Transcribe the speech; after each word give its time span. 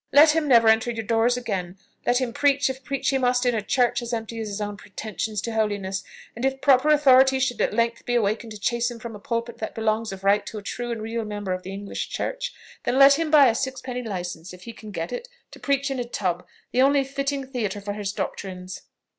Let 0.11 0.31
him 0.31 0.47
never 0.47 0.67
enter 0.67 0.89
your 0.89 1.05
doors 1.05 1.37
again; 1.37 1.77
let 2.07 2.17
him 2.19 2.33
preach 2.33 2.71
(if 2.71 2.83
preach 2.83 3.09
he 3.09 3.19
must) 3.19 3.45
in 3.45 3.53
a 3.53 3.61
church 3.61 4.01
as 4.01 4.13
empty 4.13 4.39
as 4.39 4.47
his 4.47 4.59
own 4.59 4.75
pretensions 4.75 5.39
to 5.41 5.51
holiness; 5.51 6.03
and 6.35 6.43
if 6.43 6.59
proper 6.59 6.89
authority 6.89 7.37
should 7.39 7.61
at 7.61 7.71
length 7.71 8.03
be 8.07 8.15
awaked 8.15 8.49
to 8.49 8.59
chase 8.59 8.89
him 8.89 8.97
from 8.97 9.15
a 9.15 9.19
pulpit 9.19 9.59
that 9.59 9.75
belongs 9.75 10.11
of 10.11 10.23
right 10.23 10.43
to 10.47 10.57
a 10.57 10.63
true 10.63 10.91
and 10.91 11.03
real 11.03 11.23
member 11.23 11.53
of 11.53 11.61
the 11.61 11.71
English 11.71 12.09
church, 12.09 12.51
then 12.83 12.97
let 12.97 13.19
him 13.19 13.29
buy 13.29 13.47
a 13.47 13.53
sixpenny 13.53 14.01
licence, 14.01 14.53
if 14.55 14.63
he 14.63 14.73
can 14.73 14.89
get 14.89 15.13
it, 15.13 15.27
to 15.51 15.59
preach 15.59 15.91
in 15.91 15.99
a 15.99 16.03
tub, 16.03 16.47
the 16.71 16.81
only 16.81 17.03
fitting 17.03 17.45
theatre 17.45 17.79
for 17.79 17.93
his 17.93 18.11
doctrines." 18.11 18.81